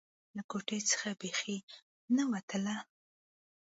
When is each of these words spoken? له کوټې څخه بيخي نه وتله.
له 0.35 0.41
کوټې 0.49 0.79
څخه 0.91 1.09
بيخي 1.21 1.57
نه 2.15 2.23
وتله. 2.31 2.75